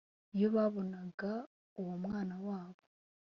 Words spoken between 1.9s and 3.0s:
mwana wabo